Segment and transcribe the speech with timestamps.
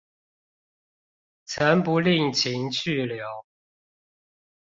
[1.45, 3.23] 曾不吝情去留